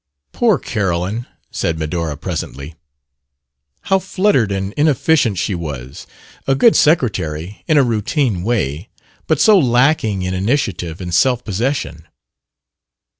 "Poor 0.31 0.57
Carolyn!" 0.57 1.27
said 1.51 1.77
Medora 1.77 2.17
presently. 2.17 2.73
"How 3.81 3.99
fluttered 3.99 4.51
and 4.51 4.73
inefficient 4.73 5.37
she 5.37 5.53
was! 5.53 6.07
A 6.47 6.55
good 6.55 6.75
secretary 6.75 7.63
in 7.67 7.77
a 7.77 7.83
routine 7.83 8.41
way 8.41 8.89
but 9.27 9.39
so 9.39 9.59
lacking 9.59 10.23
in 10.23 10.33
initiative 10.33 11.01
and 11.01 11.13
self 11.13 11.43
possession!" 11.43 12.07